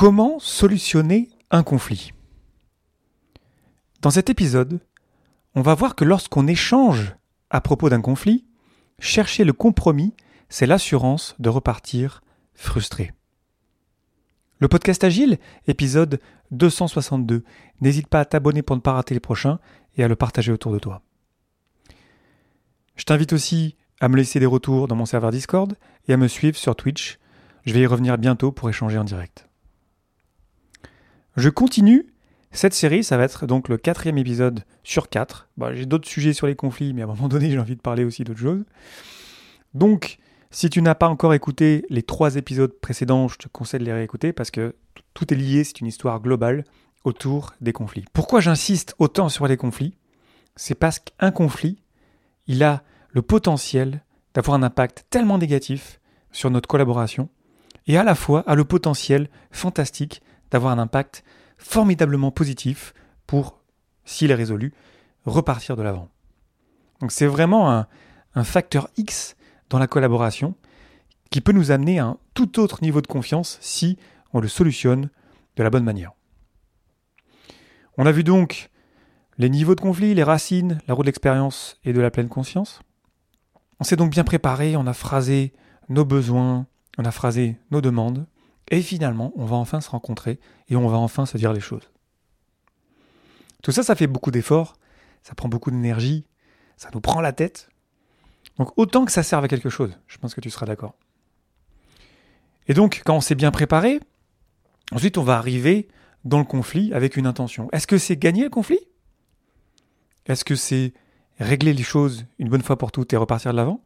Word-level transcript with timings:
Comment 0.00 0.38
solutionner 0.38 1.28
un 1.50 1.62
conflit? 1.62 2.14
Dans 4.00 4.08
cet 4.08 4.30
épisode, 4.30 4.80
on 5.54 5.60
va 5.60 5.74
voir 5.74 5.94
que 5.94 6.06
lorsqu'on 6.06 6.46
échange 6.46 7.14
à 7.50 7.60
propos 7.60 7.90
d'un 7.90 8.00
conflit, 8.00 8.46
chercher 8.98 9.44
le 9.44 9.52
compromis, 9.52 10.14
c'est 10.48 10.64
l'assurance 10.64 11.34
de 11.38 11.50
repartir 11.50 12.22
frustré. 12.54 13.12
Le 14.58 14.68
podcast 14.68 15.04
Agile, 15.04 15.38
épisode 15.66 16.18
262. 16.50 17.44
N'hésite 17.82 18.08
pas 18.08 18.20
à 18.20 18.24
t'abonner 18.24 18.62
pour 18.62 18.76
ne 18.76 18.80
pas 18.80 18.94
rater 18.94 19.12
les 19.12 19.20
prochains 19.20 19.58
et 19.98 20.02
à 20.02 20.08
le 20.08 20.16
partager 20.16 20.50
autour 20.50 20.72
de 20.72 20.78
toi. 20.78 21.02
Je 22.96 23.04
t'invite 23.04 23.34
aussi 23.34 23.76
à 24.00 24.08
me 24.08 24.16
laisser 24.16 24.40
des 24.40 24.46
retours 24.46 24.88
dans 24.88 24.96
mon 24.96 25.04
serveur 25.04 25.30
Discord 25.30 25.76
et 26.08 26.14
à 26.14 26.16
me 26.16 26.26
suivre 26.26 26.56
sur 26.56 26.74
Twitch. 26.74 27.18
Je 27.66 27.74
vais 27.74 27.80
y 27.80 27.86
revenir 27.86 28.16
bientôt 28.16 28.50
pour 28.50 28.70
échanger 28.70 28.96
en 28.96 29.04
direct. 29.04 29.49
Je 31.40 31.48
continue 31.48 32.06
cette 32.52 32.74
série, 32.74 33.02
ça 33.02 33.16
va 33.16 33.24
être 33.24 33.46
donc 33.46 33.70
le 33.70 33.78
quatrième 33.78 34.18
épisode 34.18 34.62
sur 34.84 35.08
quatre. 35.08 35.48
j'ai 35.72 35.86
d'autres 35.86 36.06
sujets 36.06 36.34
sur 36.34 36.46
les 36.46 36.54
conflits, 36.54 36.92
mais 36.92 37.00
à 37.00 37.06
un 37.06 37.08
moment 37.08 37.28
donné, 37.28 37.50
j'ai 37.50 37.58
envie 37.58 37.76
de 37.76 37.80
parler 37.80 38.04
aussi 38.04 38.24
d'autres 38.24 38.40
choses. 38.40 38.62
Donc, 39.72 40.18
si 40.50 40.68
tu 40.68 40.82
n'as 40.82 40.94
pas 40.94 41.08
encore 41.08 41.32
écouté 41.32 41.86
les 41.88 42.02
trois 42.02 42.36
épisodes 42.36 42.78
précédents, 42.82 43.26
je 43.26 43.38
te 43.38 43.48
conseille 43.48 43.80
de 43.80 43.86
les 43.86 43.92
réécouter 43.94 44.34
parce 44.34 44.50
que 44.50 44.74
tout 45.14 45.32
est 45.32 45.36
lié, 45.36 45.64
c'est 45.64 45.80
une 45.80 45.86
histoire 45.86 46.20
globale 46.20 46.64
autour 47.04 47.54
des 47.62 47.72
conflits. 47.72 48.04
Pourquoi 48.12 48.40
j'insiste 48.40 48.94
autant 48.98 49.30
sur 49.30 49.46
les 49.46 49.56
conflits? 49.56 49.96
C'est 50.56 50.74
parce 50.74 50.98
qu'un 50.98 51.30
conflit, 51.30 51.78
il 52.48 52.62
a 52.62 52.82
le 53.12 53.22
potentiel 53.22 54.04
d'avoir 54.34 54.58
un 54.58 54.62
impact 54.62 55.06
tellement 55.08 55.38
négatif 55.38 56.00
sur 56.32 56.50
notre 56.50 56.68
collaboration 56.68 57.30
et 57.86 57.96
à 57.96 58.04
la 58.04 58.14
fois 58.14 58.44
a 58.46 58.54
le 58.54 58.64
potentiel 58.64 59.30
fantastique 59.50 60.20
d'avoir 60.50 60.72
un 60.72 60.78
impact 60.78 61.24
formidablement 61.58 62.30
positif 62.30 62.94
pour, 63.26 63.60
s'il 64.04 64.30
est 64.30 64.34
résolu, 64.34 64.72
repartir 65.24 65.76
de 65.76 65.82
l'avant. 65.82 66.08
Donc 67.00 67.12
c'est 67.12 67.26
vraiment 67.26 67.70
un, 67.70 67.86
facteur 68.44 68.88
X 68.96 69.36
dans 69.68 69.78
la 69.78 69.86
collaboration 69.86 70.54
qui 71.30 71.40
peut 71.40 71.52
nous 71.52 71.70
amener 71.70 71.98
à 71.98 72.06
un 72.06 72.16
tout 72.34 72.58
autre 72.58 72.82
niveau 72.82 73.00
de 73.00 73.06
confiance 73.06 73.58
si 73.60 73.98
on 74.32 74.40
le 74.40 74.48
solutionne 74.48 75.10
de 75.56 75.62
la 75.62 75.70
bonne 75.70 75.84
manière. 75.84 76.12
On 77.98 78.06
a 78.06 78.12
vu 78.12 78.24
donc 78.24 78.70
les 79.38 79.50
niveaux 79.50 79.74
de 79.74 79.80
conflit, 79.80 80.14
les 80.14 80.22
racines, 80.22 80.80
la 80.86 80.94
roue 80.94 81.02
de 81.02 81.06
l'expérience 81.06 81.78
et 81.84 81.92
de 81.92 82.00
la 82.00 82.10
pleine 82.10 82.28
conscience. 82.28 82.80
On 83.78 83.84
s'est 83.84 83.96
donc 83.96 84.10
bien 84.10 84.24
préparé, 84.24 84.76
on 84.76 84.86
a 84.86 84.92
phrasé 84.92 85.52
nos 85.88 86.04
besoins, 86.04 86.66
on 86.98 87.04
a 87.04 87.10
phrasé 87.10 87.58
nos 87.70 87.80
demandes, 87.80 88.26
et 88.70 88.82
finalement, 88.82 89.32
on 89.36 89.44
va 89.44 89.56
enfin 89.56 89.80
se 89.80 89.90
rencontrer 89.90 90.38
et 90.68 90.76
on 90.76 90.88
va 90.88 90.96
enfin 90.98 91.26
se 91.26 91.36
dire 91.36 91.52
les 91.52 91.60
choses. 91.60 91.90
Tout 93.62 93.72
ça, 93.72 93.82
ça 93.82 93.94
fait 93.94 94.06
beaucoup 94.06 94.30
d'efforts, 94.30 94.76
ça 95.22 95.34
prend 95.34 95.48
beaucoup 95.48 95.70
d'énergie, 95.70 96.26
ça 96.76 96.88
nous 96.94 97.00
prend 97.00 97.20
la 97.20 97.32
tête. 97.32 97.68
Donc 98.58 98.72
autant 98.76 99.04
que 99.04 99.12
ça 99.12 99.22
serve 99.22 99.44
à 99.44 99.48
quelque 99.48 99.70
chose, 99.70 99.98
je 100.06 100.18
pense 100.18 100.34
que 100.34 100.40
tu 100.40 100.50
seras 100.50 100.66
d'accord. 100.66 100.94
Et 102.68 102.74
donc, 102.74 103.02
quand 103.04 103.16
on 103.16 103.20
s'est 103.20 103.34
bien 103.34 103.50
préparé, 103.50 104.00
ensuite 104.92 105.18
on 105.18 105.24
va 105.24 105.36
arriver 105.36 105.88
dans 106.24 106.38
le 106.38 106.44
conflit 106.44 106.92
avec 106.92 107.16
une 107.16 107.26
intention. 107.26 107.68
Est-ce 107.72 107.86
que 107.86 107.98
c'est 107.98 108.16
gagner 108.16 108.44
le 108.44 108.50
conflit? 108.50 108.80
Est-ce 110.26 110.44
que 110.44 110.54
c'est 110.54 110.92
régler 111.38 111.72
les 111.72 111.82
choses 111.82 112.26
une 112.38 112.48
bonne 112.48 112.62
fois 112.62 112.78
pour 112.78 112.92
toutes 112.92 113.12
et 113.12 113.16
repartir 113.16 113.52
de 113.52 113.56
l'avant? 113.56 113.82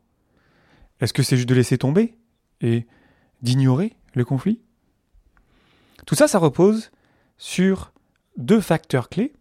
Est-ce 1.00 1.12
que 1.12 1.22
c'est 1.22 1.36
juste 1.36 1.48
de 1.48 1.54
laisser 1.54 1.78
tomber 1.78 2.16
et 2.60 2.86
d'ignorer 3.42 3.96
le 4.14 4.24
conflit? 4.24 4.60
Tout 6.06 6.14
ça, 6.14 6.28
ça 6.28 6.38
repose 6.38 6.90
sur 7.38 7.92
deux 8.36 8.60
facteurs 8.60 9.08
clés 9.08 9.32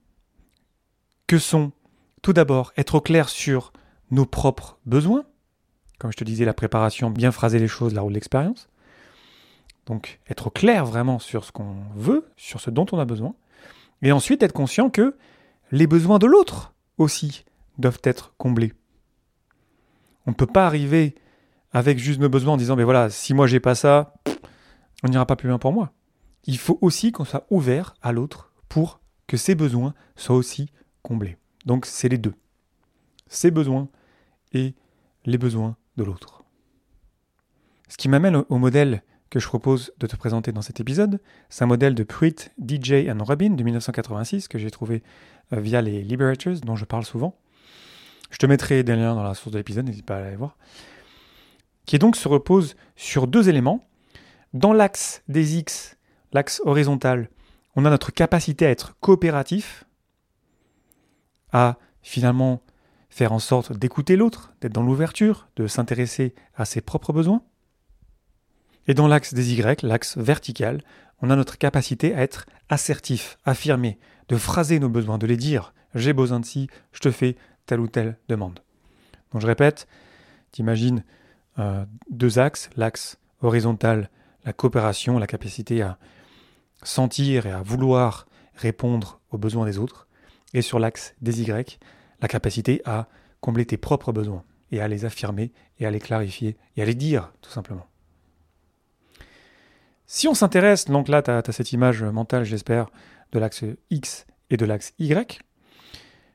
que 1.27 1.37
sont 1.37 1.71
tout 2.21 2.33
d'abord 2.33 2.71
être 2.77 2.99
clair 2.99 3.29
sur 3.29 3.73
nos 4.11 4.25
propres 4.25 4.77
besoins, 4.85 5.25
comme 5.99 6.11
je 6.11 6.17
te 6.17 6.23
disais, 6.23 6.45
la 6.45 6.53
préparation, 6.53 7.09
bien 7.09 7.31
phraser 7.31 7.59
les 7.59 7.67
choses, 7.67 7.93
la 7.93 8.01
roue 8.01 8.09
de 8.09 8.13
l'expérience. 8.13 8.69
Donc 9.85 10.19
être 10.29 10.49
clair 10.49 10.85
vraiment 10.85 11.19
sur 11.19 11.43
ce 11.43 11.51
qu'on 11.51 11.75
veut, 11.95 12.25
sur 12.37 12.61
ce 12.61 12.69
dont 12.69 12.85
on 12.91 12.99
a 12.99 13.05
besoin, 13.05 13.35
et 14.01 14.11
ensuite 14.11 14.43
être 14.43 14.53
conscient 14.53 14.89
que 14.89 15.17
les 15.71 15.87
besoins 15.87 16.19
de 16.19 16.27
l'autre 16.27 16.73
aussi 16.97 17.45
doivent 17.77 18.01
être 18.03 18.33
comblés. 18.37 18.73
On 20.25 20.31
ne 20.31 20.35
peut 20.35 20.47
pas 20.47 20.65
arriver 20.65 21.15
avec 21.71 21.97
juste 21.97 22.19
nos 22.19 22.29
besoins 22.29 22.53
en 22.53 22.57
disant, 22.57 22.75
mais 22.75 22.83
voilà, 22.83 23.09
si 23.09 23.33
moi 23.33 23.47
j'ai 23.47 23.59
pas 23.59 23.75
ça, 23.75 24.13
on 25.03 25.09
n'ira 25.09 25.25
pas 25.25 25.35
plus 25.35 25.49
loin 25.49 25.57
pour 25.57 25.73
moi 25.73 25.91
il 26.45 26.57
faut 26.57 26.77
aussi 26.81 27.11
qu'on 27.11 27.25
soit 27.25 27.45
ouvert 27.49 27.95
à 28.01 28.11
l'autre 28.11 28.51
pour 28.69 28.99
que 29.27 29.37
ses 29.37 29.55
besoins 29.55 29.93
soient 30.15 30.35
aussi 30.35 30.69
comblés. 31.01 31.37
Donc 31.65 31.85
c'est 31.85 32.09
les 32.09 32.17
deux. 32.17 32.33
Ses 33.27 33.51
besoins 33.51 33.87
et 34.51 34.75
les 35.25 35.37
besoins 35.37 35.77
de 35.97 36.03
l'autre. 36.03 36.43
Ce 37.87 37.97
qui 37.97 38.09
m'amène 38.09 38.43
au 38.49 38.57
modèle 38.57 39.03
que 39.29 39.39
je 39.39 39.47
propose 39.47 39.91
de 39.99 40.07
te 40.07 40.15
présenter 40.15 40.51
dans 40.51 40.61
cet 40.61 40.79
épisode, 40.79 41.19
c'est 41.49 41.63
un 41.63 41.67
modèle 41.67 41.95
de 41.95 42.03
Pruitt, 42.03 42.51
DJ 42.59 43.07
and 43.09 43.23
Robin 43.23 43.51
de 43.51 43.63
1986 43.63 44.47
que 44.47 44.59
j'ai 44.59 44.69
trouvé 44.69 45.01
euh, 45.53 45.59
via 45.59 45.81
les 45.81 46.03
Liberators 46.03 46.59
dont 46.63 46.75
je 46.75 46.85
parle 46.85 47.05
souvent. 47.05 47.35
Je 48.29 48.37
te 48.37 48.45
mettrai 48.45 48.83
des 48.83 48.95
liens 48.95 49.15
dans 49.15 49.23
la 49.23 49.33
source 49.33 49.51
de 49.51 49.57
l'épisode, 49.57 49.85
n'hésite 49.85 50.05
pas 50.05 50.17
à 50.17 50.25
aller 50.25 50.35
voir. 50.35 50.57
Qui 51.85 51.99
donc 51.99 52.15
se 52.15 52.27
repose 52.27 52.75
sur 52.95 53.27
deux 53.27 53.49
éléments. 53.49 53.87
Dans 54.53 54.73
l'axe 54.73 55.23
des 55.27 55.57
X, 55.57 55.97
l'axe 56.33 56.61
horizontal, 56.65 57.29
on 57.75 57.85
a 57.85 57.89
notre 57.89 58.11
capacité 58.11 58.65
à 58.65 58.69
être 58.69 58.95
coopératif, 58.99 59.85
à 61.51 61.77
finalement 62.01 62.61
faire 63.09 63.31
en 63.31 63.39
sorte 63.39 63.73
d'écouter 63.73 64.15
l'autre, 64.15 64.53
d'être 64.61 64.73
dans 64.73 64.83
l'ouverture, 64.83 65.47
de 65.55 65.67
s'intéresser 65.67 66.33
à 66.55 66.65
ses 66.65 66.81
propres 66.81 67.13
besoins. 67.13 67.43
Et 68.87 68.93
dans 68.93 69.07
l'axe 69.07 69.33
des 69.33 69.53
Y, 69.53 69.83
l'axe 69.83 70.17
vertical, 70.17 70.81
on 71.21 71.29
a 71.29 71.35
notre 71.35 71.57
capacité 71.57 72.13
à 72.15 72.21
être 72.21 72.47
assertif, 72.69 73.37
affirmé, 73.45 73.99
de 74.27 74.35
phraser 74.35 74.79
nos 74.79 74.89
besoins, 74.89 75.17
de 75.17 75.27
les 75.27 75.37
dire 75.37 75.73
j'ai 75.95 76.13
besoin 76.13 76.39
de 76.39 76.45
ci, 76.45 76.69
je 76.91 76.99
te 76.99 77.11
fais 77.11 77.35
telle 77.65 77.79
ou 77.79 77.87
telle 77.87 78.17
demande. 78.27 78.59
Donc 79.31 79.41
je 79.41 79.47
répète, 79.47 79.87
t'imagines 80.51 81.03
euh, 81.59 81.85
deux 82.09 82.39
axes, 82.39 82.69
l'axe 82.75 83.19
horizontal, 83.41 84.09
la 84.45 84.53
coopération, 84.53 85.19
la 85.19 85.27
capacité 85.27 85.81
à 85.81 85.97
sentir 86.83 87.45
et 87.45 87.51
à 87.51 87.61
vouloir 87.61 88.25
répondre 88.55 89.19
aux 89.31 89.37
besoins 89.37 89.65
des 89.65 89.77
autres, 89.77 90.07
et 90.53 90.61
sur 90.61 90.79
l'axe 90.79 91.15
des 91.21 91.41
Y, 91.41 91.79
la 92.21 92.27
capacité 92.27 92.81
à 92.85 93.07
combler 93.41 93.65
tes 93.65 93.77
propres 93.77 94.11
besoins, 94.11 94.43
et 94.71 94.81
à 94.81 94.87
les 94.87 95.05
affirmer, 95.05 95.51
et 95.79 95.85
à 95.85 95.91
les 95.91 95.99
clarifier, 95.99 96.57
et 96.77 96.81
à 96.81 96.85
les 96.85 96.95
dire, 96.95 97.33
tout 97.41 97.49
simplement. 97.49 97.87
Si 100.05 100.27
on 100.27 100.33
s'intéresse, 100.33 100.85
donc 100.85 101.07
là, 101.07 101.21
tu 101.21 101.31
as, 101.31 101.43
cette 101.51 101.71
image 101.71 102.03
mentale, 102.03 102.43
j'espère, 102.43 102.89
de 103.31 103.39
l'axe 103.39 103.63
X 103.89 104.27
et 104.49 104.57
de 104.57 104.65
l'axe 104.65 104.93
Y. 104.99 105.41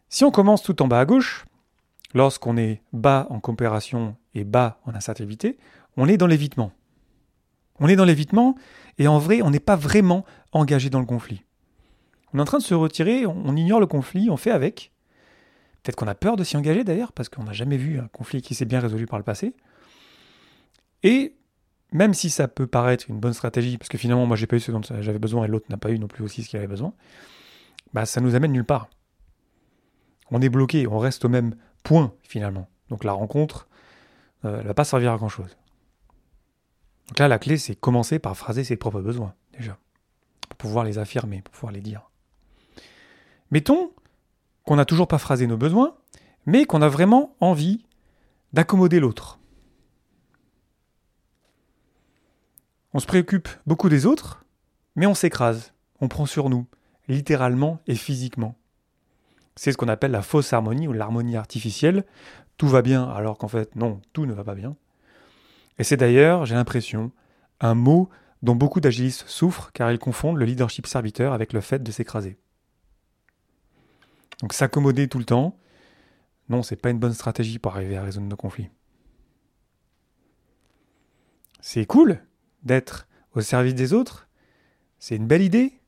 Si 0.08 0.24
on 0.24 0.30
commence 0.30 0.62
tout 0.62 0.82
en 0.82 0.88
bas 0.88 1.00
à 1.00 1.04
gauche, 1.04 1.46
lorsqu'on 2.14 2.56
est 2.56 2.82
bas 2.92 3.26
en 3.30 3.40
coopération 3.40 4.16
et 4.34 4.44
bas 4.44 4.80
en 4.84 4.94
assertivité, 4.94 5.58
on 5.96 6.08
est 6.08 6.16
dans 6.16 6.26
l'évitement. 6.26 6.72
On 7.80 7.88
est 7.88 7.96
dans 7.96 8.04
l'évitement, 8.04 8.56
et 8.98 9.08
en 9.08 9.18
vrai, 9.18 9.42
on 9.42 9.50
n'est 9.50 9.60
pas 9.60 9.76
vraiment 9.76 10.24
engagé 10.52 10.90
dans 10.90 11.00
le 11.00 11.06
conflit. 11.06 11.42
On 12.32 12.38
est 12.38 12.42
en 12.42 12.46
train 12.46 12.58
de 12.58 12.62
se 12.62 12.74
retirer, 12.74 13.26
on 13.26 13.56
ignore 13.56 13.80
le 13.80 13.86
conflit, 13.86 14.28
on 14.30 14.36
fait 14.36 14.50
avec. 14.50 14.92
Peut-être 15.82 15.96
qu'on 15.96 16.08
a 16.08 16.14
peur 16.14 16.36
de 16.36 16.44
s'y 16.44 16.56
engager 16.56 16.84
d'ailleurs, 16.84 17.12
parce 17.12 17.28
qu'on 17.28 17.44
n'a 17.44 17.52
jamais 17.52 17.76
vu 17.76 17.98
un 17.98 18.08
conflit 18.08 18.42
qui 18.42 18.54
s'est 18.54 18.64
bien 18.64 18.80
résolu 18.80 19.06
par 19.06 19.18
le 19.18 19.24
passé. 19.24 19.54
Et 21.02 21.34
même 21.92 22.14
si 22.14 22.30
ça 22.30 22.48
peut 22.48 22.66
paraître 22.66 23.06
une 23.08 23.18
bonne 23.18 23.32
stratégie, 23.32 23.78
parce 23.78 23.88
que 23.88 23.98
finalement 23.98 24.26
moi 24.26 24.36
j'ai 24.36 24.46
pas 24.46 24.56
eu 24.56 24.60
ce 24.60 24.72
dont 24.72 24.82
j'avais 24.82 25.18
besoin 25.18 25.44
et 25.44 25.48
l'autre 25.48 25.66
n'a 25.70 25.76
pas 25.76 25.90
eu 25.90 25.98
non 25.98 26.08
plus 26.08 26.22
aussi 26.22 26.42
ce 26.42 26.48
qu'il 26.48 26.58
avait 26.58 26.68
besoin, 26.68 26.92
bah 27.94 28.04
ça 28.04 28.20
nous 28.20 28.34
amène 28.34 28.52
nulle 28.52 28.64
part. 28.64 28.88
On 30.30 30.42
est 30.42 30.48
bloqué, 30.48 30.86
on 30.86 30.98
reste 30.98 31.24
au 31.24 31.28
même 31.28 31.54
point 31.82 32.12
finalement. 32.22 32.68
Donc 32.90 33.04
la 33.04 33.12
rencontre 33.12 33.68
ne 34.44 34.50
euh, 34.50 34.62
va 34.62 34.74
pas 34.74 34.84
servir 34.84 35.12
à 35.12 35.16
grand 35.16 35.28
chose. 35.28 35.56
Donc 37.08 37.18
là 37.18 37.28
la 37.28 37.38
clé 37.38 37.56
c'est 37.56 37.74
commencer 37.74 38.18
par 38.18 38.36
phraser 38.36 38.64
ses 38.64 38.76
propres 38.76 39.00
besoins 39.00 39.34
déjà 39.52 39.78
pour 40.48 40.56
pouvoir 40.56 40.84
les 40.84 40.98
affirmer, 40.98 41.42
pour 41.42 41.52
pouvoir 41.52 41.72
les 41.72 41.80
dire. 41.80 42.10
Mettons 43.50 43.92
qu'on 44.64 44.76
n'a 44.76 44.84
toujours 44.84 45.08
pas 45.08 45.18
phrasé 45.18 45.46
nos 45.46 45.56
besoins, 45.56 45.96
mais 46.46 46.64
qu'on 46.64 46.82
a 46.82 46.88
vraiment 46.88 47.34
envie 47.40 47.84
d'accommoder 48.52 49.00
l'autre. 49.00 49.38
On 52.92 53.00
se 53.00 53.06
préoccupe 53.06 53.48
beaucoup 53.66 53.88
des 53.88 54.06
autres, 54.06 54.44
mais 54.96 55.06
on 55.06 55.14
s'écrase, 55.14 55.72
on 56.00 56.08
prend 56.08 56.26
sur 56.26 56.48
nous, 56.48 56.66
littéralement 57.08 57.80
et 57.86 57.94
physiquement. 57.94 58.56
C'est 59.56 59.72
ce 59.72 59.76
qu'on 59.76 59.88
appelle 59.88 60.10
la 60.10 60.22
fausse 60.22 60.52
harmonie 60.52 60.88
ou 60.88 60.92
l'harmonie 60.92 61.36
artificielle. 61.36 62.04
Tout 62.56 62.68
va 62.68 62.82
bien 62.82 63.04
alors 63.08 63.38
qu'en 63.38 63.48
fait 63.48 63.74
non, 63.76 64.00
tout 64.12 64.26
ne 64.26 64.32
va 64.32 64.44
pas 64.44 64.54
bien. 64.54 64.76
Et 65.78 65.84
c'est 65.84 65.96
d'ailleurs, 65.96 66.44
j'ai 66.44 66.54
l'impression, 66.54 67.12
un 67.60 67.74
mot 67.74 68.08
dont 68.42 68.54
beaucoup 68.54 68.80
d'agilistes 68.80 69.24
souffrent 69.28 69.72
car 69.72 69.90
ils 69.90 69.98
confondent 69.98 70.36
le 70.36 70.44
leadership 70.44 70.86
serviteur 70.86 71.32
avec 71.32 71.52
le 71.52 71.60
fait 71.60 71.82
de 71.82 71.90
s'écraser. 71.90 72.38
Donc 74.40 74.52
s'accommoder 74.52 75.08
tout 75.08 75.18
le 75.18 75.24
temps, 75.24 75.58
non, 76.48 76.62
c'est 76.62 76.76
pas 76.76 76.90
une 76.90 76.98
bonne 76.98 77.12
stratégie 77.12 77.58
pour 77.58 77.74
arriver 77.74 77.96
à 77.96 78.02
résoudre 78.02 78.26
nos 78.26 78.36
conflits. 78.36 78.70
C'est 81.60 81.86
cool 81.86 82.20
d'être 82.62 83.08
au 83.34 83.40
service 83.40 83.74
des 83.74 83.92
autres, 83.92 84.28
c'est 84.98 85.16
une 85.16 85.26
belle 85.26 85.42
idée, 85.42 85.80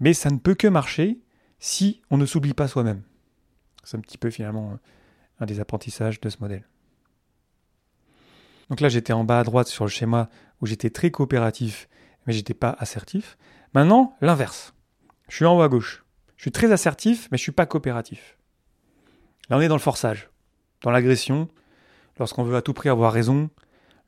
mais 0.00 0.14
ça 0.14 0.30
ne 0.30 0.38
peut 0.38 0.54
que 0.54 0.66
marcher 0.66 1.20
si 1.58 2.02
on 2.10 2.16
ne 2.16 2.26
s'oublie 2.26 2.54
pas 2.54 2.68
soi-même. 2.68 3.02
C'est 3.84 3.96
un 3.96 4.00
petit 4.00 4.18
peu 4.18 4.30
finalement 4.30 4.78
un 5.38 5.46
des 5.46 5.60
apprentissages 5.60 6.20
de 6.20 6.28
ce 6.28 6.38
modèle. 6.40 6.64
Donc 8.70 8.80
là, 8.80 8.88
j'étais 8.88 9.12
en 9.12 9.24
bas 9.24 9.40
à 9.40 9.44
droite 9.44 9.68
sur 9.68 9.84
le 9.84 9.90
schéma 9.90 10.28
où 10.60 10.66
j'étais 10.66 10.90
très 10.90 11.10
coopératif, 11.10 11.88
mais 12.26 12.32
j'étais 12.32 12.54
pas 12.54 12.74
assertif. 12.78 13.36
Maintenant, 13.74 14.16
l'inverse. 14.20 14.74
Je 15.28 15.36
suis 15.36 15.44
en 15.44 15.56
haut 15.56 15.62
à 15.62 15.68
gauche. 15.68 16.04
Je 16.36 16.42
suis 16.42 16.52
très 16.52 16.72
assertif, 16.72 17.28
mais 17.30 17.38
je 17.38 17.42
suis 17.42 17.52
pas 17.52 17.66
coopératif. 17.66 18.38
Là, 19.48 19.58
on 19.58 19.60
est 19.60 19.68
dans 19.68 19.74
le 19.74 19.80
forçage, 19.80 20.30
dans 20.82 20.90
l'agression, 20.90 21.48
lorsqu'on 22.18 22.44
veut 22.44 22.56
à 22.56 22.62
tout 22.62 22.72
prix 22.72 22.88
avoir 22.88 23.12
raison, 23.12 23.50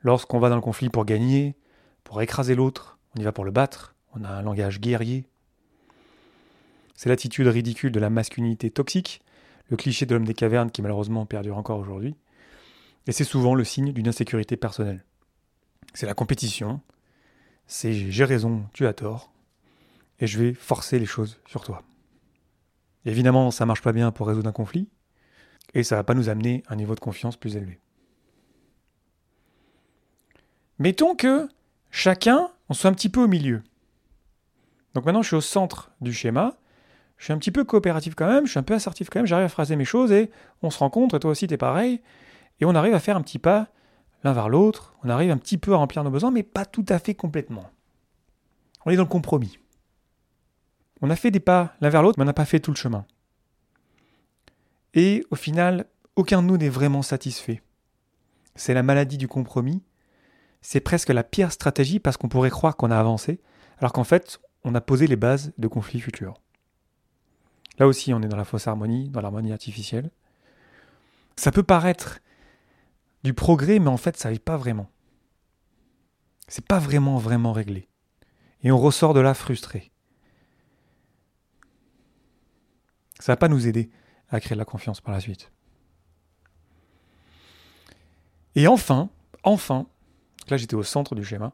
lorsqu'on 0.01 0.39
va 0.39 0.49
dans 0.49 0.55
le 0.55 0.63
conflit 0.63 0.89
pour 0.89 1.05
gagner, 1.05 1.57
pour 2.05 2.23
écraser 2.23 2.55
l'autre, 2.55 2.99
on 3.15 3.21
y 3.21 3.25
va 3.25 3.33
pour 3.33 3.45
le 3.45 3.51
battre, 3.51 3.95
on 4.15 4.25
a 4.25 4.29
un 4.29 4.43
langage 4.43 4.81
guerrier. 4.81 5.27
C'est 6.95 7.09
l'attitude 7.09 7.47
ridicule 7.47 7.93
de 7.93 8.01
la 8.01 8.09
masculinité 8.09 8.71
toxique, 8.71 9.21
le 9.69 9.77
cliché 9.77 10.07
de 10.07 10.15
l'homme 10.15 10.25
des 10.25 10.35
cavernes 10.35 10.71
qui 10.71 10.81
malheureusement 10.81 11.27
perdure 11.27 11.59
encore 11.59 11.79
aujourd'hui. 11.79 12.15
Et 13.07 13.13
c'est 13.13 13.25
souvent 13.25 13.55
le 13.55 13.65
signe 13.65 13.93
d'une 13.93 14.09
insécurité 14.09 14.57
personnelle. 14.57 15.05
C'est 15.95 16.07
la 16.07 16.15
compétition, 16.15 16.81
c'est 17.67 17.93
j'ai 17.93 18.25
raison, 18.25 18.67
tu 18.73 18.87
as 18.87 18.93
tort, 18.93 19.33
et 20.19 20.27
je 20.27 20.39
vais 20.39 20.55
forcer 20.55 20.99
les 20.99 21.07
choses 21.07 21.41
sur 21.47 21.65
toi. 21.65 21.83
Évidemment, 23.05 23.51
ça 23.51 23.67
marche 23.67 23.83
pas 23.83 23.93
bien 23.93 24.11
pour 24.11 24.27
résoudre 24.27 24.49
un 24.49 24.53
conflit, 24.53 24.89
et 25.75 25.83
ça 25.83 25.97
va 25.97 26.05
pas 26.05 26.15
nous 26.15 26.29
amener 26.29 26.63
à 26.67 26.73
un 26.73 26.77
niveau 26.77 26.95
de 26.95 27.01
confiance 27.01 27.37
plus 27.37 27.57
élevé. 27.57 27.79
Mettons 30.79 31.15
que 31.15 31.49
chacun, 31.91 32.51
on 32.69 32.75
soit 32.75 32.91
un 32.91 32.95
petit 32.95 33.09
peu 33.09 33.23
au 33.23 33.29
milieu. 33.29 33.63
Donc 34.95 35.05
maintenant, 35.05 35.23
je 35.23 35.29
suis 35.29 35.37
au 35.37 35.41
centre 35.41 35.93
du 36.01 36.13
schéma, 36.13 36.57
je 37.17 37.25
suis 37.25 37.33
un 37.33 37.39
petit 37.39 37.51
peu 37.51 37.65
coopératif 37.65 38.15
quand 38.15 38.27
même, 38.27 38.47
je 38.47 38.51
suis 38.51 38.59
un 38.59 38.65
peu 38.65 38.75
assertif 38.75 39.09
quand 39.09 39.21
même, 39.21 39.27
j'arrive 39.27 39.47
à 39.47 39.49
phraser 39.49 39.77
mes 39.77 39.85
choses 39.85 40.13
et 40.13 40.31
on 40.63 40.71
se 40.71 40.79
rencontre, 40.79 41.17
et 41.17 41.21
toi 41.21 41.31
aussi 41.31 41.47
t'es 41.47 41.57
pareil, 41.57 42.01
et 42.61 42.65
on 42.65 42.75
arrive 42.75 42.95
à 42.95 43.01
faire 43.01 43.17
un 43.17 43.23
petit 43.23 43.39
pas 43.39 43.69
l'un 44.25 44.33
vers 44.33 44.49
l'autre, 44.49 44.95
on 45.05 45.09
arrive 45.09 45.31
un 45.31 45.37
petit 45.37 45.59
peu 45.59 45.73
à 45.73 45.77
remplir 45.77 46.03
nos 46.03 46.11
besoins, 46.11 46.31
mais 46.31 46.43
pas 46.43 46.65
tout 46.65 46.85
à 46.89 46.99
fait 46.99 47.15
complètement. 47.15 47.71
On 48.85 48.91
est 48.91 48.97
dans 48.97 49.03
le 49.03 49.09
compromis. 49.09 49.59
On 51.03 51.11
a 51.11 51.17
fait 51.17 51.31
des 51.31 51.41
pas 51.41 51.75
l'un 51.81 51.91
vers 51.91 52.03
l'autre, 52.03 52.19
mais 52.19 52.23
on 52.23 52.27
n'a 52.27 52.33
pas 52.33 52.45
fait 52.45 52.61
tout 52.61 52.71
le 52.71 52.77
chemin. 52.77 53.05
Et 54.95 55.25
au 55.31 55.37
final, 55.37 55.87
aucun 56.17 56.43
de 56.43 56.47
nous 56.47 56.57
n'est 56.57 56.71
vraiment 56.71 57.03
satisfait. 57.03 57.63
C'est 58.55 58.75
la 58.75 58.83
maladie 58.83 59.19
du 59.19 59.29
compromis. 59.29 59.83
C'est 60.63 60.81
presque 60.81 61.11
la 61.11 61.23
pire 61.23 61.53
stratégie 61.53 62.01
parce 62.01 62.17
qu'on 62.17 62.29
pourrait 62.29 62.51
croire 62.51 62.77
qu'on 62.77 62.91
a 62.91 62.99
avancé, 62.99 63.41
alors 63.79 63.93
qu'en 63.93 64.05
fait, 64.05 64.41
on 64.65 64.75
a 64.75 64.81
posé 64.81 65.07
les 65.07 65.17
bases 65.17 65.53
de 65.59 65.69
conflits 65.69 66.01
futurs. 66.01 66.41
Là 67.79 67.87
aussi, 67.87 68.15
on 68.15 68.23
est 68.23 68.29
dans 68.29 68.37
la 68.37 68.45
fausse 68.45 68.67
harmonie, 68.67 69.11
dans 69.11 69.21
l'harmonie 69.21 69.53
artificielle. 69.53 70.11
Ça 71.37 71.53
peut 71.53 71.63
paraître 71.63 72.21
du 73.25 73.35
progrès, 73.35 73.79
mais 73.79 73.89
en 73.89 73.97
fait, 73.97 74.17
ça 74.17 74.31
n'est 74.31 74.39
pas 74.39 74.57
vraiment. 74.57 74.91
C'est 76.49 76.67
pas 76.67 76.79
vraiment, 76.79 77.19
vraiment 77.19 77.53
réglé. 77.53 77.89
Et 78.63 78.71
on 78.71 78.79
ressort 78.79 79.15
de 79.15 79.21
là 79.21 79.35
frustré. 79.35 79.91
Ça 83.19 83.33
va 83.33 83.37
pas 83.37 83.49
nous 83.49 83.67
aider 83.67 83.91
à 84.29 84.41
créer 84.41 84.55
de 84.55 84.59
la 84.59 84.65
confiance 84.65 85.01
par 85.01 85.15
la 85.15 85.21
suite. 85.21 85.53
Et 88.55 88.69
enfin, 88.69 89.11
enfin, 89.43 89.87
là 90.49 90.57
j'étais 90.57 90.75
au 90.75 90.83
centre 90.83 91.15
du 91.15 91.25
schéma, 91.25 91.53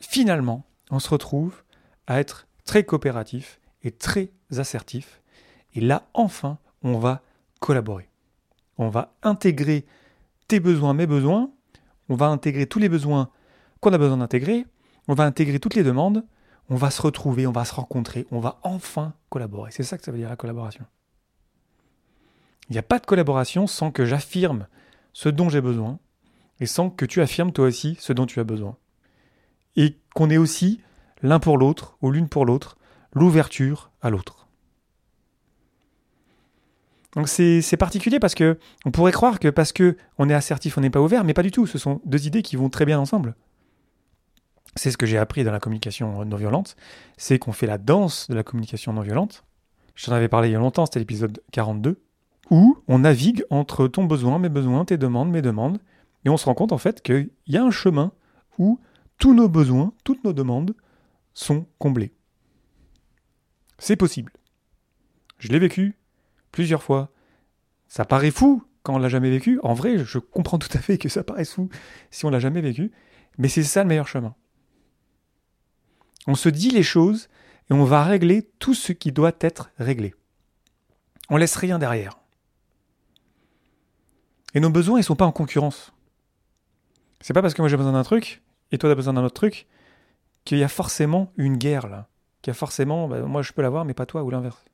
finalement, 0.00 0.64
on 0.90 0.98
se 0.98 1.08
retrouve 1.08 1.62
à 2.06 2.20
être 2.20 2.46
très 2.64 2.84
coopératif 2.84 3.60
et 3.82 3.90
très 3.90 4.30
assertif. 4.56 5.22
Et 5.74 5.80
là, 5.80 6.08
enfin, 6.14 6.58
on 6.82 6.98
va 6.98 7.22
collaborer. 7.60 8.08
On 8.78 8.88
va 8.88 9.14
intégrer 9.22 9.86
tes 10.48 10.60
besoins, 10.60 10.94
mes 10.94 11.06
besoins, 11.06 11.50
on 12.08 12.14
va 12.14 12.26
intégrer 12.26 12.66
tous 12.66 12.78
les 12.78 12.88
besoins 12.88 13.30
qu'on 13.80 13.92
a 13.92 13.98
besoin 13.98 14.18
d'intégrer, 14.18 14.66
on 15.08 15.14
va 15.14 15.24
intégrer 15.24 15.58
toutes 15.58 15.74
les 15.74 15.82
demandes, 15.82 16.24
on 16.68 16.76
va 16.76 16.90
se 16.90 17.02
retrouver, 17.02 17.46
on 17.46 17.52
va 17.52 17.64
se 17.64 17.74
rencontrer, 17.74 18.26
on 18.30 18.40
va 18.40 18.60
enfin 18.62 19.14
collaborer. 19.28 19.70
C'est 19.72 19.82
ça 19.82 19.98
que 19.98 20.04
ça 20.04 20.12
veut 20.12 20.18
dire 20.18 20.28
la 20.28 20.36
collaboration. 20.36 20.84
Il 22.68 22.72
n'y 22.72 22.78
a 22.78 22.82
pas 22.82 22.98
de 22.98 23.06
collaboration 23.06 23.66
sans 23.66 23.90
que 23.90 24.04
j'affirme 24.04 24.66
ce 25.12 25.28
dont 25.28 25.48
j'ai 25.48 25.60
besoin 25.60 25.98
et 26.60 26.66
sans 26.66 26.90
que 26.90 27.04
tu 27.04 27.20
affirmes 27.20 27.52
toi 27.52 27.66
aussi 27.66 27.96
ce 27.98 28.12
dont 28.12 28.26
tu 28.26 28.40
as 28.40 28.44
besoin. 28.44 28.76
Et 29.76 29.98
qu'on 30.14 30.30
ait 30.30 30.38
aussi 30.38 30.80
l'un 31.22 31.40
pour 31.40 31.58
l'autre 31.58 31.96
ou 32.02 32.10
l'une 32.10 32.28
pour 32.28 32.46
l'autre 32.46 32.76
l'ouverture 33.12 33.90
à 34.00 34.10
l'autre. 34.10 34.41
Donc 37.14 37.28
c'est 37.28 37.76
particulier 37.76 38.18
parce 38.18 38.34
que 38.34 38.58
on 38.86 38.90
pourrait 38.90 39.12
croire 39.12 39.38
que 39.38 39.48
parce 39.48 39.72
que 39.72 39.96
on 40.18 40.30
est 40.30 40.34
assertif, 40.34 40.78
on 40.78 40.80
n'est 40.80 40.90
pas 40.90 41.00
ouvert, 41.00 41.24
mais 41.24 41.34
pas 41.34 41.42
du 41.42 41.50
tout. 41.50 41.66
Ce 41.66 41.78
sont 41.78 42.00
deux 42.06 42.26
idées 42.26 42.42
qui 42.42 42.56
vont 42.56 42.70
très 42.70 42.86
bien 42.86 42.98
ensemble. 42.98 43.34
C'est 44.76 44.90
ce 44.90 44.96
que 44.96 45.04
j'ai 45.04 45.18
appris 45.18 45.44
dans 45.44 45.52
la 45.52 45.60
communication 45.60 46.24
non 46.24 46.36
violente, 46.36 46.76
c'est 47.18 47.38
qu'on 47.38 47.52
fait 47.52 47.66
la 47.66 47.76
danse 47.76 48.30
de 48.30 48.34
la 48.34 48.42
communication 48.42 48.94
non 48.94 49.02
violente. 49.02 49.44
Je 49.94 50.06
t'en 50.06 50.12
avais 50.12 50.28
parlé 50.28 50.48
il 50.48 50.52
y 50.52 50.56
a 50.56 50.58
longtemps, 50.58 50.86
c'était 50.86 51.00
l'épisode 51.00 51.42
42, 51.52 52.00
où 52.50 52.78
on 52.88 53.00
navigue 53.00 53.44
entre 53.50 53.86
ton 53.86 54.04
besoin, 54.04 54.38
mes 54.38 54.48
besoins, 54.48 54.86
tes 54.86 54.96
demandes, 54.96 55.30
mes 55.30 55.42
demandes, 55.42 55.78
et 56.24 56.30
on 56.30 56.38
se 56.38 56.46
rend 56.46 56.54
compte 56.54 56.72
en 56.72 56.78
fait 56.78 57.02
qu'il 57.02 57.28
y 57.46 57.58
a 57.58 57.62
un 57.62 57.70
chemin 57.70 58.12
où 58.58 58.80
tous 59.18 59.34
nos 59.34 59.50
besoins, 59.50 59.92
toutes 60.04 60.24
nos 60.24 60.32
demandes 60.32 60.74
sont 61.34 61.66
comblés. 61.78 62.14
C'est 63.78 63.96
possible. 63.96 64.32
Je 65.38 65.48
l'ai 65.48 65.58
vécu, 65.58 65.98
plusieurs 66.52 66.82
fois. 66.82 67.10
Ça 67.88 68.04
paraît 68.04 68.30
fou 68.30 68.62
quand 68.82 68.94
on 68.94 68.98
l'a 68.98 69.08
jamais 69.08 69.30
vécu. 69.30 69.58
En 69.62 69.74
vrai, 69.74 69.98
je 69.98 70.18
comprends 70.18 70.58
tout 70.58 70.68
à 70.72 70.78
fait 70.78 70.98
que 70.98 71.08
ça 71.08 71.24
paraisse 71.24 71.52
fou 71.52 71.68
si 72.10 72.24
on 72.24 72.30
l'a 72.30 72.40
jamais 72.40 72.60
vécu, 72.60 72.92
mais 73.38 73.48
c'est 73.48 73.64
ça 73.64 73.82
le 73.82 73.88
meilleur 73.88 74.08
chemin. 74.08 74.34
On 76.26 76.34
se 76.34 76.48
dit 76.48 76.70
les 76.70 76.82
choses 76.82 77.28
et 77.70 77.74
on 77.74 77.84
va 77.84 78.04
régler 78.04 78.48
tout 78.58 78.74
ce 78.74 78.92
qui 78.92 79.10
doit 79.12 79.32
être 79.40 79.70
réglé. 79.78 80.14
On 81.30 81.36
laisse 81.36 81.56
rien 81.56 81.78
derrière. 81.78 82.18
Et 84.54 84.60
nos 84.60 84.70
besoins, 84.70 85.00
ils 85.00 85.04
sont 85.04 85.16
pas 85.16 85.24
en 85.24 85.32
concurrence. 85.32 85.92
C'est 87.20 87.32
pas 87.32 87.42
parce 87.42 87.54
que 87.54 87.62
moi 87.62 87.68
j'ai 87.68 87.76
besoin 87.76 87.92
d'un 87.92 88.02
truc 88.02 88.42
et 88.70 88.78
toi 88.78 88.88
tu 88.90 88.92
as 88.92 88.96
besoin 88.96 89.14
d'un 89.14 89.24
autre 89.24 89.34
truc 89.34 89.66
qu'il 90.44 90.58
y 90.58 90.64
a 90.64 90.68
forcément 90.68 91.32
une 91.36 91.56
guerre 91.56 91.88
là. 91.88 92.08
Qu'il 92.42 92.50
y 92.50 92.52
a 92.52 92.54
forcément, 92.54 93.06
bah, 93.06 93.20
moi 93.22 93.42
je 93.42 93.52
peux 93.52 93.62
l'avoir 93.62 93.84
mais 93.84 93.94
pas 93.94 94.06
toi 94.06 94.24
ou 94.24 94.30
l'inverse. 94.30 94.64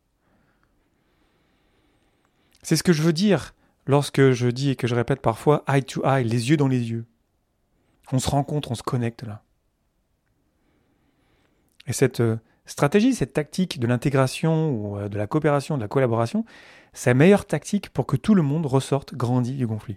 C'est 2.69 2.77
ce 2.77 2.83
que 2.83 2.93
je 2.93 3.01
veux 3.01 3.15
dire 3.15 3.55
lorsque 3.87 4.33
je 4.33 4.47
dis 4.47 4.69
et 4.69 4.77
que 4.77 4.87
je 4.87 4.95
répète 4.95 5.23
parfois 5.23 5.65
eye 5.69 5.83
to 5.83 6.05
eye, 6.05 6.23
les 6.23 6.51
yeux 6.51 6.59
dans 6.59 6.69
les 6.69 6.91
yeux. 6.91 7.07
On 8.13 8.19
se 8.19 8.29
rencontre, 8.29 8.71
on 8.71 8.75
se 8.75 8.83
connecte 8.83 9.23
là. 9.23 9.43
Et 11.87 11.95
cette 11.95 12.21
euh, 12.21 12.37
stratégie, 12.67 13.15
cette 13.15 13.33
tactique 13.33 13.81
de 13.81 13.87
l'intégration 13.87 14.71
ou 14.71 14.99
euh, 14.99 15.09
de 15.09 15.17
la 15.17 15.27
coopération, 15.27 15.79
de 15.79 15.81
la 15.81 15.89
collaboration, 15.89 16.45
c'est 16.93 17.09
la 17.09 17.15
meilleure 17.15 17.47
tactique 17.47 17.89
pour 17.89 18.05
que 18.05 18.17
tout 18.17 18.35
le 18.35 18.43
monde 18.43 18.67
ressorte 18.67 19.15
grandi 19.15 19.55
du 19.55 19.67
conflit. 19.67 19.97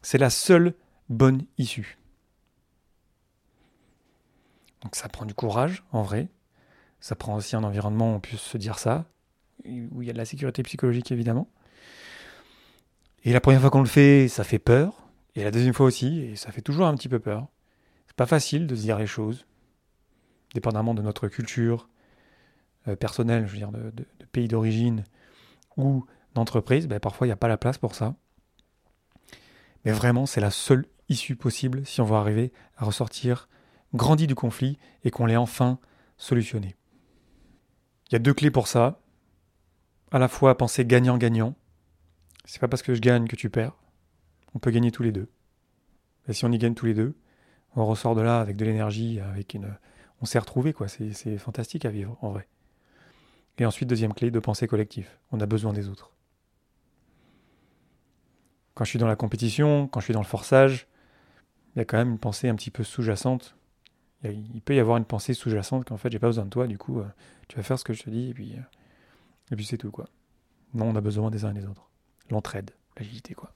C'est 0.00 0.16
la 0.16 0.30
seule 0.30 0.72
bonne 1.10 1.44
issue. 1.58 1.98
Donc 4.80 4.96
ça 4.96 5.10
prend 5.10 5.26
du 5.26 5.34
courage, 5.34 5.84
en 5.92 6.00
vrai. 6.00 6.30
Ça 6.98 7.14
prend 7.14 7.36
aussi 7.36 7.56
un 7.56 7.62
environnement 7.62 8.14
où 8.14 8.16
on 8.16 8.20
puisse 8.20 8.40
se 8.40 8.56
dire 8.56 8.78
ça, 8.78 9.04
où 9.66 10.00
il 10.00 10.06
y 10.06 10.08
a 10.08 10.14
de 10.14 10.18
la 10.18 10.24
sécurité 10.24 10.62
psychologique 10.62 11.12
évidemment. 11.12 11.50
Et 13.24 13.32
la 13.32 13.40
première 13.40 13.60
fois 13.60 13.70
qu'on 13.70 13.80
le 13.80 13.86
fait, 13.86 14.28
ça 14.28 14.44
fait 14.44 14.58
peur. 14.58 14.94
Et 15.34 15.44
la 15.44 15.50
deuxième 15.50 15.74
fois 15.74 15.86
aussi, 15.86 16.20
et 16.20 16.36
ça 16.36 16.52
fait 16.52 16.62
toujours 16.62 16.86
un 16.86 16.94
petit 16.94 17.08
peu 17.08 17.18
peur. 17.18 17.46
C'est 18.06 18.16
pas 18.16 18.26
facile 18.26 18.66
de 18.66 18.74
se 18.74 18.82
dire 18.82 18.98
les 18.98 19.06
choses, 19.06 19.46
dépendamment 20.54 20.94
de 20.94 21.02
notre 21.02 21.28
culture 21.28 21.88
euh, 22.88 22.96
personnelle, 22.96 23.46
je 23.46 23.52
veux 23.52 23.58
dire, 23.58 23.72
de, 23.72 23.92
pays 24.32 24.48
d'origine 24.48 25.04
ou 25.76 26.04
d'entreprise. 26.34 26.88
Ben, 26.88 26.98
parfois, 26.98 27.26
il 27.26 27.30
n'y 27.30 27.34
a 27.34 27.36
pas 27.36 27.48
la 27.48 27.58
place 27.58 27.78
pour 27.78 27.94
ça. 27.94 28.14
Mais 29.84 29.92
vraiment, 29.92 30.26
c'est 30.26 30.40
la 30.40 30.50
seule 30.50 30.86
issue 31.08 31.36
possible 31.36 31.84
si 31.86 32.00
on 32.00 32.04
veut 32.04 32.16
arriver 32.16 32.52
à 32.76 32.84
ressortir 32.84 33.48
grandi 33.94 34.26
du 34.26 34.34
conflit 34.34 34.78
et 35.04 35.10
qu'on 35.10 35.26
l'ait 35.26 35.36
enfin 35.36 35.78
solutionné. 36.16 36.76
Il 38.08 38.14
y 38.14 38.16
a 38.16 38.18
deux 38.18 38.34
clés 38.34 38.50
pour 38.50 38.66
ça. 38.68 39.00
À 40.10 40.18
la 40.18 40.28
fois 40.28 40.56
penser 40.56 40.84
gagnant-gagnant, 40.84 41.54
c'est 42.44 42.60
pas 42.60 42.68
parce 42.68 42.82
que 42.82 42.94
je 42.94 43.00
gagne 43.00 43.26
que 43.26 43.36
tu 43.36 43.50
perds. 43.50 43.76
On 44.54 44.58
peut 44.58 44.70
gagner 44.70 44.90
tous 44.90 45.02
les 45.02 45.12
deux. 45.12 45.28
Et 46.28 46.32
si 46.32 46.44
on 46.44 46.52
y 46.52 46.58
gagne 46.58 46.74
tous 46.74 46.86
les 46.86 46.94
deux, 46.94 47.14
on 47.76 47.86
ressort 47.86 48.14
de 48.14 48.20
là 48.20 48.40
avec 48.40 48.56
de 48.56 48.64
l'énergie, 48.64 49.20
avec 49.20 49.54
une, 49.54 49.76
on 50.20 50.26
s'est 50.26 50.38
retrouvé 50.38 50.72
quoi. 50.72 50.88
C'est 50.88 51.38
fantastique 51.38 51.84
à 51.84 51.90
vivre 51.90 52.16
en 52.20 52.30
vrai. 52.30 52.48
Et 53.58 53.66
ensuite, 53.66 53.88
deuxième 53.88 54.14
clé, 54.14 54.30
de 54.30 54.38
pensée 54.38 54.66
collective. 54.66 55.08
On 55.32 55.40
a 55.40 55.46
besoin 55.46 55.74
des 55.74 55.88
autres. 55.88 56.12
Quand 58.74 58.84
je 58.84 58.90
suis 58.90 58.98
dans 58.98 59.06
la 59.06 59.16
compétition, 59.16 59.86
quand 59.86 60.00
je 60.00 60.04
suis 60.04 60.14
dans 60.14 60.20
le 60.20 60.26
forçage, 60.26 60.88
il 61.74 61.78
y 61.78 61.82
a 61.82 61.84
quand 61.84 61.98
même 61.98 62.12
une 62.12 62.18
pensée 62.18 62.48
un 62.48 62.54
petit 62.54 62.70
peu 62.70 62.84
sous-jacente. 62.84 63.56
Il, 64.24 64.62
peut 64.62 64.74
y 64.74 64.80
avoir 64.80 64.96
une 64.96 65.04
pensée 65.04 65.34
sous-jacente 65.34 65.84
qu'en 65.84 65.98
fait, 65.98 66.10
j'ai 66.10 66.18
pas 66.18 66.28
besoin 66.28 66.44
de 66.46 66.50
toi, 66.50 66.66
du 66.66 66.78
coup, 66.78 67.00
euh, 67.00 67.06
tu 67.48 67.56
vas 67.56 67.62
faire 67.62 67.78
ce 67.78 67.84
que 67.84 67.92
je 67.92 68.02
te 68.02 68.10
dis, 68.10 68.30
et 68.30 68.34
puis, 68.34 68.54
euh, 68.54 68.62
et 69.52 69.56
puis 69.56 69.64
c'est 69.64 69.78
tout, 69.78 69.90
quoi. 69.90 70.08
Non, 70.72 70.86
on 70.86 70.96
a 70.96 71.00
besoin 71.00 71.30
des 71.30 71.44
uns 71.44 71.50
et 71.50 71.58
des 71.58 71.66
autres. 71.66 71.89
L'entraide, 72.30 72.70
l'agilité, 72.96 73.34
quoi. 73.34 73.52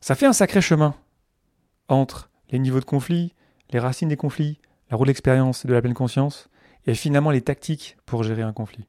Ça 0.00 0.14
fait 0.14 0.26
un 0.26 0.32
sacré 0.32 0.60
chemin 0.60 0.94
entre 1.88 2.30
les 2.50 2.58
niveaux 2.58 2.80
de 2.80 2.84
conflit, 2.84 3.34
les 3.70 3.78
racines 3.78 4.08
des 4.08 4.16
conflits, 4.16 4.60
la 4.90 4.96
roue 4.96 5.06
d'expérience 5.06 5.64
et 5.64 5.68
de 5.68 5.72
la 5.72 5.80
pleine 5.80 5.94
conscience, 5.94 6.48
et 6.86 6.94
finalement 6.94 7.30
les 7.30 7.40
tactiques 7.40 7.96
pour 8.06 8.22
gérer 8.22 8.42
un 8.42 8.52
conflit. 8.52 8.86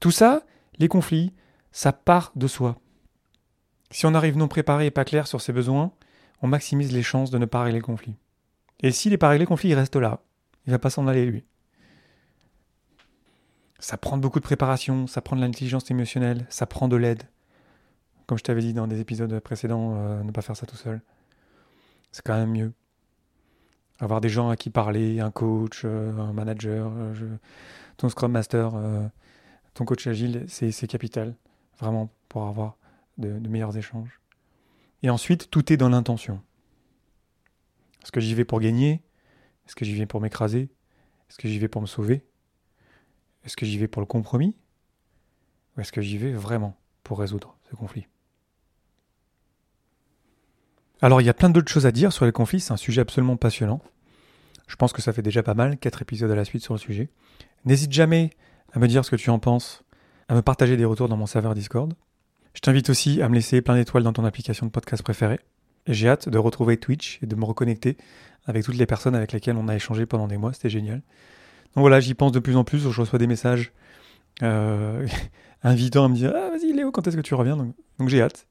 Tout 0.00 0.10
ça, 0.10 0.44
les 0.78 0.88
conflits, 0.88 1.32
ça 1.72 1.92
part 1.92 2.32
de 2.36 2.46
soi. 2.46 2.78
Si 3.90 4.06
on 4.06 4.14
arrive 4.14 4.36
non 4.36 4.48
préparé 4.48 4.86
et 4.86 4.90
pas 4.90 5.04
clair 5.04 5.26
sur 5.26 5.40
ses 5.40 5.52
besoins, 5.52 5.92
on 6.42 6.46
maximise 6.46 6.92
les 6.92 7.02
chances 7.02 7.30
de 7.30 7.38
ne 7.38 7.46
pas 7.46 7.62
régler 7.62 7.78
le 7.78 7.84
conflit. 7.84 8.16
Et 8.80 8.90
s'il 8.90 9.12
n'est 9.12 9.18
pas 9.18 9.28
réglé 9.28 9.44
le 9.44 9.48
conflit, 9.48 9.70
il 9.70 9.74
reste 9.74 9.96
là. 9.96 10.20
Il 10.66 10.72
va 10.72 10.78
pas 10.78 10.90
s'en 10.90 11.06
aller 11.06 11.26
lui. 11.26 11.44
Ça 13.78 13.96
prend 13.96 14.16
beaucoup 14.16 14.40
de 14.40 14.44
préparation, 14.44 15.06
ça 15.06 15.20
prend 15.20 15.36
de 15.36 15.40
l'intelligence 15.40 15.90
émotionnelle, 15.90 16.46
ça 16.48 16.66
prend 16.66 16.88
de 16.88 16.96
l'aide. 16.96 17.24
Comme 18.26 18.38
je 18.38 18.42
t'avais 18.42 18.62
dit 18.62 18.72
dans 18.72 18.86
des 18.86 19.00
épisodes 19.00 19.38
précédents, 19.40 19.94
euh, 19.96 20.22
ne 20.22 20.30
pas 20.30 20.42
faire 20.42 20.56
ça 20.56 20.66
tout 20.66 20.76
seul. 20.76 21.02
C'est 22.10 22.24
quand 22.24 22.36
même 22.36 22.52
mieux. 22.52 22.72
Avoir 24.00 24.20
des 24.20 24.28
gens 24.28 24.48
à 24.48 24.56
qui 24.56 24.70
parler, 24.70 25.20
un 25.20 25.30
coach, 25.30 25.82
euh, 25.84 26.16
un 26.18 26.32
manager, 26.32 26.90
euh, 26.96 27.36
ton 27.96 28.08
Scrum 28.08 28.32
Master, 28.32 28.72
ton 29.74 29.84
coach 29.84 30.06
agile, 30.06 30.44
c'est 30.48 30.86
capital, 30.86 31.36
vraiment, 31.78 32.10
pour 32.28 32.46
avoir 32.46 32.76
de, 33.18 33.28
meilleurs 33.48 33.76
échanges. 33.76 34.20
Et 35.02 35.10
ensuite, 35.10 35.50
tout 35.50 35.72
est 35.72 35.76
dans 35.76 35.90
l'intention. 35.90 36.40
Est-ce 38.02 38.10
que 38.10 38.20
j'y 38.20 38.34
vais 38.34 38.44
pour 38.44 38.60
gagner? 38.60 39.02
Est-ce 39.66 39.76
que 39.76 39.84
j'y 39.84 39.94
vais 39.94 40.06
pour 40.06 40.20
m'écraser? 40.20 40.70
Est-ce 41.28 41.38
que 41.38 41.48
j'y 41.48 41.58
vais 41.58 41.68
pour 41.68 41.82
me 41.82 41.86
sauver? 41.86 42.24
Est-ce 43.44 43.56
que 43.56 43.66
j'y 43.66 43.78
vais 43.78 43.88
pour 43.88 44.00
le 44.00 44.06
compromis? 44.06 44.56
Ou 45.76 45.80
est-ce 45.80 45.92
que 45.92 46.00
j'y 46.00 46.18
vais 46.18 46.32
vraiment 46.32 46.76
pour 47.02 47.18
résoudre 47.18 47.56
ce 47.70 47.76
conflit? 47.76 48.06
Alors 51.02 51.20
il 51.20 51.24
y 51.24 51.30
a 51.30 51.34
plein 51.34 51.50
d'autres 51.50 51.70
choses 51.70 51.86
à 51.86 51.92
dire 51.92 52.12
sur 52.12 52.24
les 52.24 52.32
conflits, 52.32 52.60
c'est 52.60 52.72
un 52.72 52.78
sujet 52.78 53.00
absolument 53.00 53.36
passionnant. 53.36 53.80
Je 54.66 54.76
pense 54.76 54.92
que 54.92 55.02
ça 55.02 55.12
fait 55.12 55.22
déjà 55.22 55.42
pas 55.42 55.54
mal, 55.54 55.76
quatre 55.76 56.02
épisodes 56.02 56.30
à 56.30 56.34
la 56.34 56.44
suite 56.44 56.62
sur 56.62 56.74
le 56.74 56.78
sujet. 56.78 57.10
N'hésite 57.64 57.92
jamais 57.92 58.30
à 58.72 58.78
me 58.78 58.88
dire 58.88 59.04
ce 59.04 59.10
que 59.10 59.16
tu 59.16 59.30
en 59.30 59.38
penses, 59.38 59.84
à 60.28 60.34
me 60.34 60.42
partager 60.42 60.76
des 60.76 60.84
retours 60.84 61.08
dans 61.08 61.16
mon 61.16 61.26
serveur 61.26 61.54
Discord. 61.54 61.92
Je 62.54 62.60
t'invite 62.60 62.88
aussi 62.88 63.20
à 63.20 63.28
me 63.28 63.34
laisser 63.34 63.60
plein 63.60 63.74
d'étoiles 63.74 64.04
dans 64.04 64.12
ton 64.12 64.24
application 64.24 64.66
de 64.66 64.70
podcast 64.70 65.02
préférée. 65.02 65.40
J'ai 65.86 66.08
hâte 66.08 66.28
de 66.28 66.38
retrouver 66.38 66.78
Twitch 66.78 67.18
et 67.22 67.26
de 67.26 67.34
me 67.36 67.44
reconnecter 67.44 67.96
avec 68.46 68.64
toutes 68.64 68.76
les 68.76 68.86
personnes 68.86 69.14
avec 69.14 69.32
lesquelles 69.32 69.56
on 69.56 69.68
a 69.68 69.74
échangé 69.74 70.06
pendant 70.06 70.28
des 70.28 70.38
mois. 70.38 70.52
C'était 70.52 70.70
génial. 70.70 71.02
Donc 71.74 71.82
voilà, 71.82 72.00
j'y 72.00 72.14
pense 72.14 72.32
de 72.32 72.38
plus 72.38 72.56
en 72.56 72.64
plus. 72.64 72.78
Je 72.78 73.00
reçois 73.00 73.18
des 73.18 73.26
messages 73.26 73.72
euh, 74.42 75.06
invitant 75.62 76.04
à 76.04 76.08
me 76.08 76.14
dire 76.14 76.32
Ah, 76.34 76.50
vas-y, 76.50 76.72
Léo, 76.72 76.90
quand 76.90 77.06
est-ce 77.06 77.16
que 77.16 77.22
tu 77.22 77.34
reviens? 77.34 77.56
Donc 77.56 78.08
j'ai 78.08 78.22
hâte. 78.22 78.46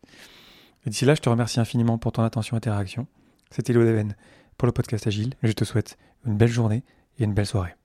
Et 0.85 0.89
d'ici 0.89 1.05
là, 1.05 1.15
je 1.15 1.21
te 1.21 1.29
remercie 1.29 1.59
infiniment 1.59 1.97
pour 1.97 2.11
ton 2.11 2.23
attention 2.23 2.55
et 2.55 2.57
interaction. 2.57 3.07
C'était 3.51 3.73
Léo 3.73 3.83
pour 4.57 4.65
le 4.65 4.71
podcast 4.71 5.07
Agile. 5.07 5.33
Je 5.43 5.51
te 5.51 5.63
souhaite 5.63 5.97
une 6.25 6.37
belle 6.37 6.49
journée 6.49 6.83
et 7.19 7.23
une 7.23 7.33
belle 7.33 7.45
soirée. 7.45 7.75